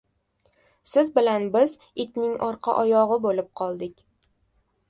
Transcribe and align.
—Siz 0.91 1.11
bilan 1.17 1.45
biz 1.57 1.77
itning 2.05 2.33
orqa 2.49 2.75
oyog‘i 2.85 3.19
bo‘lib 3.27 3.55
qoldik. 3.63 4.03